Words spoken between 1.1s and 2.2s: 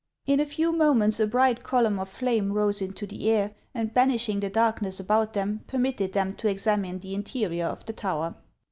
a bright column of